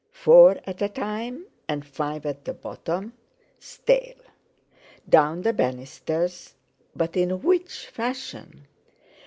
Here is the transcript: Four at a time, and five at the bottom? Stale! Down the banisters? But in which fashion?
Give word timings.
Four 0.13 0.57
at 0.65 0.81
a 0.81 0.89
time, 0.89 1.45
and 1.67 1.85
five 1.85 2.25
at 2.25 2.43
the 2.45 2.55
bottom? 2.55 3.13
Stale! 3.59 4.23
Down 5.07 5.43
the 5.43 5.53
banisters? 5.53 6.55
But 6.95 7.15
in 7.15 7.43
which 7.43 7.85
fashion? 7.85 8.65